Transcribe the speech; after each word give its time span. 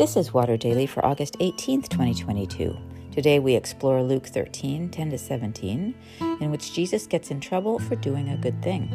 This 0.00 0.16
is 0.16 0.32
Water 0.32 0.56
Daily 0.56 0.86
for 0.86 1.04
August 1.04 1.38
18th, 1.40 1.90
2022. 1.90 2.74
Today 3.12 3.38
we 3.38 3.54
explore 3.54 4.02
Luke 4.02 4.26
13, 4.28 4.88
10 4.88 5.10
to 5.10 5.18
17, 5.18 5.94
in 6.40 6.50
which 6.50 6.72
Jesus 6.72 7.06
gets 7.06 7.30
in 7.30 7.38
trouble 7.38 7.78
for 7.78 7.96
doing 7.96 8.30
a 8.30 8.38
good 8.38 8.62
thing. 8.62 8.88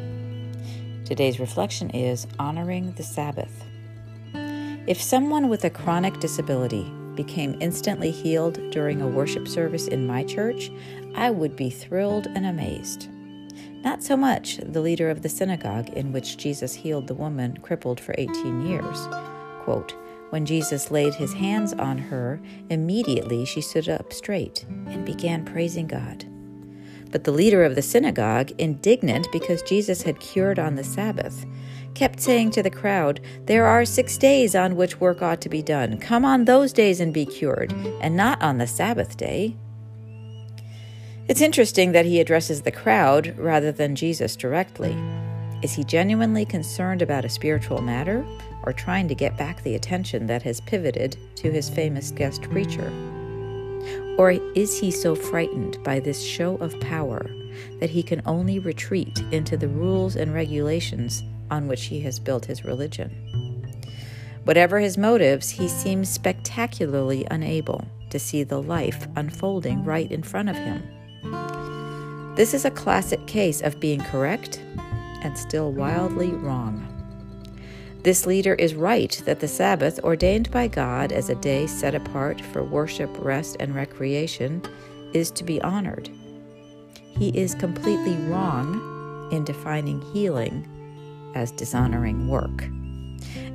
Today's 1.05 1.39
reflection 1.39 1.91
is 1.91 2.26
honoring 2.39 2.91
the 2.94 3.04
Sabbath. 3.04 3.66
If 4.34 4.99
someone 4.99 5.48
with 5.48 5.63
a 5.63 5.70
chronic 5.70 6.20
disability 6.20 6.91
became 7.13 7.62
instantly 7.62 8.09
healed 8.09 8.72
during 8.72 8.99
a 9.03 9.08
worship 9.08 9.48
service 9.48 9.88
in 9.88 10.08
my 10.08 10.23
church, 10.23 10.72
I 11.13 11.30
would 11.30 11.55
be 11.55 11.70
thrilled 11.70 12.26
and 12.34 12.48
amazed. 12.48 13.09
Not 13.84 14.02
so 14.02 14.17
much 14.17 14.58
the 14.58 14.81
leader 14.81 15.12
of 15.12 15.22
the 15.22 15.30
synagogue 15.30 15.90
in 15.90 16.12
which 16.12 16.38
Jesus 16.38 16.73
healed 16.73 17.05
the 17.05 17.13
woman 17.13 17.58
crippled 17.58 17.99
for 17.99 18.16
18 18.17 18.66
years. 18.66 19.08
Quote, 19.62 19.94
when 20.35 20.45
Jesus 20.45 20.91
laid 20.91 21.13
his 21.13 21.31
hands 21.31 21.71
on 21.71 21.98
her, 21.98 22.41
immediately 22.70 23.45
she 23.45 23.62
stood 23.62 23.88
up 23.88 24.12
straight 24.12 24.66
and 24.88 25.05
began 25.05 25.45
praising 25.45 25.88
God. 25.88 26.26
But 27.09 27.23
the 27.23 27.31
leader 27.31 27.63
of 27.63 27.76
the 27.76 27.81
synagogue, 27.81 28.52
indignant 28.57 29.29
because 29.31 29.62
Jesus 29.62 30.02
had 30.02 30.20
cured 30.20 30.59
on 30.59 30.76
the 30.76 30.84
Sabbath, 30.84 31.45
kept 31.93 32.20
saying 32.20 32.52
to 32.52 32.62
the 32.62 32.70
crowd, 32.70 33.21
There 33.45 33.66
are 33.66 33.85
six 33.85 34.17
days 34.17 34.55
on 34.55 34.76
which 34.76 34.99
work 34.99 35.21
ought 35.21 35.40
to 35.40 35.48
be 35.48 35.62
done. 35.62 35.99
Come 35.99 36.26
on 36.26 36.43
those 36.43 36.73
days 36.73 36.99
and 36.99 37.13
be 37.13 37.26
cured, 37.26 37.71
and 38.02 38.17
not 38.17 38.41
on 38.41 38.57
the 38.57 38.67
Sabbath 38.67 39.15
day. 39.15 39.55
It's 41.29 41.40
interesting 41.40 41.93
that 41.93 42.05
he 42.05 42.20
addresses 42.20 42.63
the 42.63 42.73
crowd 42.73 43.38
rather 43.38 43.71
than 43.71 43.95
Jesus 43.95 44.35
directly. 44.35 44.98
Is 45.66 45.74
he 45.74 45.84
genuinely 45.84 46.46
concerned 46.46 47.02
about 47.02 47.26
a 47.26 47.30
spiritual 47.30 47.82
matter 47.82 48.24
or 48.66 48.72
trying 48.72 49.08
to 49.08 49.16
get 49.16 49.36
back 49.36 49.64
the 49.64 49.74
attention 49.74 50.28
that 50.28 50.44
has 50.44 50.62
pivoted 50.62 51.18
to 51.38 51.49
his 51.49 51.72
famous 51.72 52.12
guest 52.12 52.44
preacher? 52.44 52.88
Or 54.20 54.30
is 54.54 54.80
he 54.80 54.91
so 54.91 55.16
frightened 55.16 55.84
by 55.84 55.99
this 55.99 56.22
show 56.22 56.57
of 56.57 56.80
power 56.82 57.27
that 57.80 57.90
he 57.90 58.04
can 58.04 58.22
only 58.27 58.60
retreat 58.60 59.24
into 59.32 59.57
the 59.57 59.68
rules 59.68 60.16
and 60.16 60.35
regulations 60.35 61.24
on 61.49 61.68
which 61.68 61.85
he 61.85 62.00
has 62.02 62.20
built 62.20 62.46
his 62.46 62.63
religion? 62.63 63.10
Whatever 64.44 64.78
his 64.78 65.00
motives, 65.00 65.50
he 65.50 65.68
seems 65.68 66.09
spectacularly 66.09 67.25
unable 67.31 67.84
to 68.12 68.19
see 68.19 68.44
the 68.44 68.62
life 68.62 69.07
unfolding 69.16 69.84
right 69.84 70.12
in 70.12 70.22
front 70.22 70.47
of 70.47 70.57
him. 70.57 70.84
This 72.35 72.53
is 72.53 72.66
a 72.66 72.69
classic 72.69 73.25
case 73.25 73.62
of 73.62 73.79
being 73.79 74.02
correct 74.02 74.62
and 75.25 75.35
still 75.35 75.72
wildly 75.72 76.31
wrong. 76.31 76.88
This 78.03 78.28
leader 78.28 78.53
is 78.53 78.75
right 78.75 79.19
that 79.25 79.40
the 79.40 79.47
Sabbath, 79.47 80.00
ordained 80.03 80.51
by 80.51 80.67
God 80.67 81.12
as 81.12 81.29
a 81.29 81.35
day 81.35 81.66
set 81.66 81.95
apart 81.95 82.40
for 82.40 82.63
worship, 82.63 83.09
rest, 83.17 83.57
and 83.59 83.73
recreation, 83.73 84.62
is 85.13 85.31
to 85.31 85.44
be 85.44 85.59
honored. 85.63 86.12
He 87.17 87.29
is 87.29 87.56
completely 87.56 88.16
wrong 88.28 89.29
in 89.31 89.44
defining 89.44 90.00
healing 90.13 90.69
as 91.34 91.51
dishonoring 91.51 92.28
work. 92.28 92.69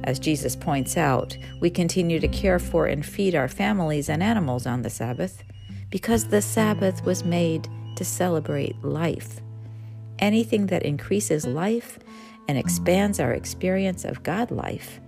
As 0.02 0.18
Jesus 0.18 0.56
points 0.56 0.96
out, 0.96 1.38
we 1.60 1.70
continue 1.70 2.18
to 2.18 2.26
care 2.26 2.58
for 2.58 2.86
and 2.86 3.06
feed 3.06 3.36
our 3.36 3.48
families 3.48 4.08
and 4.08 4.24
animals 4.24 4.66
on 4.66 4.82
the 4.82 4.90
Sabbath 4.90 5.44
because 5.88 6.26
the 6.26 6.42
Sabbath 6.42 7.04
was 7.04 7.24
made 7.24 7.68
to 7.94 8.04
celebrate 8.04 8.82
life 8.82 9.40
anything 10.20 10.66
that 10.66 10.84
increases 10.84 11.46
life 11.46 11.98
and 12.48 12.56
expands 12.56 13.20
our 13.20 13.32
experience 13.32 14.04
of 14.04 14.22
God 14.22 14.50
life 14.50 15.00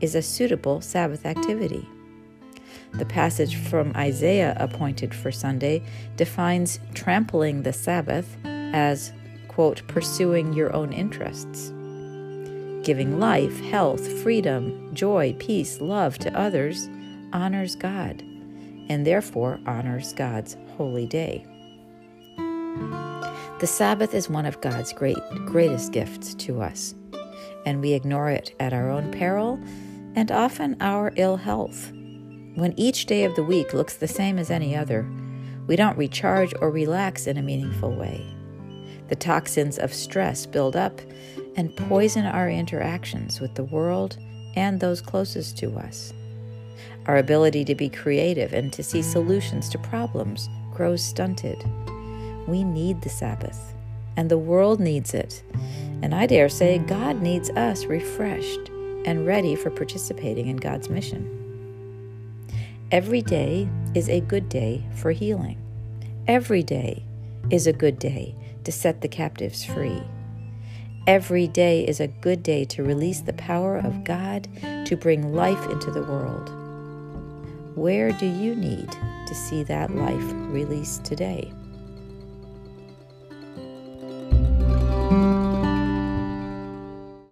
is 0.00 0.14
a 0.14 0.22
suitable 0.22 0.80
Sabbath 0.80 1.24
activity. 1.24 1.88
The 2.94 3.06
passage 3.06 3.56
from 3.56 3.92
Isaiah 3.96 4.56
appointed 4.58 5.14
for 5.14 5.32
Sunday 5.32 5.82
defines 6.16 6.78
trampling 6.94 7.62
the 7.62 7.72
Sabbath 7.72 8.36
as, 8.44 9.12
quote, 9.48 9.86
pursuing 9.88 10.52
your 10.52 10.74
own 10.74 10.92
interests. 10.92 11.70
Giving 12.84 13.18
life, 13.18 13.60
health, 13.60 14.06
freedom, 14.22 14.90
joy, 14.92 15.34
peace, 15.38 15.80
love 15.80 16.18
to 16.18 16.38
others 16.38 16.88
honors 17.32 17.74
God 17.76 18.22
and 18.88 19.06
therefore 19.06 19.60
honors 19.66 20.12
God's 20.12 20.56
holy 20.76 21.06
day. 21.06 21.46
The 23.62 23.68
Sabbath 23.68 24.12
is 24.12 24.28
one 24.28 24.44
of 24.44 24.60
God's 24.60 24.92
great 24.92 25.20
greatest 25.46 25.92
gifts 25.92 26.34
to 26.34 26.60
us, 26.60 26.96
and 27.64 27.80
we 27.80 27.92
ignore 27.92 28.28
it 28.28 28.56
at 28.58 28.72
our 28.72 28.90
own 28.90 29.12
peril 29.12 29.56
and 30.16 30.32
often 30.32 30.76
our 30.80 31.12
ill 31.14 31.36
health. 31.36 31.92
When 32.56 32.74
each 32.76 33.06
day 33.06 33.22
of 33.22 33.36
the 33.36 33.44
week 33.44 33.72
looks 33.72 33.98
the 33.98 34.08
same 34.08 34.36
as 34.36 34.50
any 34.50 34.74
other, 34.74 35.08
we 35.68 35.76
don't 35.76 35.96
recharge 35.96 36.52
or 36.60 36.72
relax 36.72 37.28
in 37.28 37.36
a 37.36 37.42
meaningful 37.42 37.94
way. 37.94 38.26
The 39.06 39.14
toxins 39.14 39.78
of 39.78 39.94
stress 39.94 40.44
build 40.44 40.74
up 40.74 41.00
and 41.54 41.76
poison 41.76 42.26
our 42.26 42.50
interactions 42.50 43.40
with 43.40 43.54
the 43.54 43.62
world 43.62 44.18
and 44.56 44.80
those 44.80 45.00
closest 45.00 45.56
to 45.58 45.78
us. 45.78 46.12
Our 47.06 47.18
ability 47.18 47.64
to 47.66 47.76
be 47.76 47.88
creative 47.88 48.54
and 48.54 48.72
to 48.72 48.82
see 48.82 49.02
solutions 49.02 49.68
to 49.68 49.78
problems 49.78 50.48
grows 50.74 51.04
stunted. 51.04 51.64
We 52.46 52.64
need 52.64 53.02
the 53.02 53.08
Sabbath, 53.08 53.74
and 54.16 54.30
the 54.30 54.38
world 54.38 54.80
needs 54.80 55.14
it. 55.14 55.42
And 56.02 56.14
I 56.14 56.26
dare 56.26 56.48
say 56.48 56.78
God 56.78 57.22
needs 57.22 57.50
us 57.50 57.84
refreshed 57.84 58.68
and 59.04 59.26
ready 59.26 59.54
for 59.54 59.70
participating 59.70 60.48
in 60.48 60.56
God's 60.56 60.88
mission. 60.88 61.38
Every 62.90 63.22
day 63.22 63.68
is 63.94 64.08
a 64.08 64.20
good 64.20 64.48
day 64.48 64.84
for 64.96 65.12
healing. 65.12 65.58
Every 66.26 66.62
day 66.62 67.04
is 67.50 67.66
a 67.66 67.72
good 67.72 67.98
day 67.98 68.34
to 68.64 68.72
set 68.72 69.00
the 69.00 69.08
captives 69.08 69.64
free. 69.64 70.02
Every 71.06 71.48
day 71.48 71.86
is 71.86 72.00
a 72.00 72.06
good 72.06 72.42
day 72.42 72.64
to 72.66 72.82
release 72.82 73.20
the 73.20 73.32
power 73.32 73.76
of 73.76 74.04
God 74.04 74.46
to 74.86 74.96
bring 74.96 75.34
life 75.34 75.68
into 75.70 75.90
the 75.90 76.02
world. 76.02 76.50
Where 77.76 78.12
do 78.12 78.26
you 78.26 78.54
need 78.54 78.90
to 78.90 79.34
see 79.34 79.62
that 79.64 79.94
life 79.96 80.32
released 80.52 81.04
today? 81.04 81.52